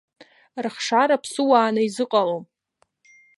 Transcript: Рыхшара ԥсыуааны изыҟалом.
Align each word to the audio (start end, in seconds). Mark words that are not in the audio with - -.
Рыхшара 0.63 1.17
ԥсыуааны 1.23 1.81
изыҟалом. 1.87 2.43